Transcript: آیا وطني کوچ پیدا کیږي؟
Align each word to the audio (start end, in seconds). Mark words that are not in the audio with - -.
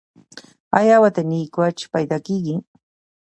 آیا 0.79 0.95
وطني 1.03 1.41
کوچ 1.55 1.77
پیدا 1.93 2.17
کیږي؟ 2.25 2.55